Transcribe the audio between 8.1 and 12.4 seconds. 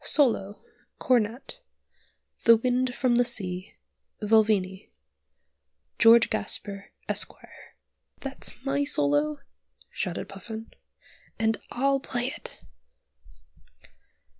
"That's my solo," shouted Puffin; "and I'll play